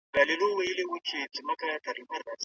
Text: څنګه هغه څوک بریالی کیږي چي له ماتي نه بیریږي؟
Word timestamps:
څنګه 0.15 0.33
هغه 0.37 0.37
څوک 0.39 0.51
بریالی 0.57 0.83
کیږي 1.07 1.31
چي 1.33 1.39
له 1.41 1.45
ماتي 1.47 1.65
نه 1.67 1.79
بیریږي؟ 2.09 2.31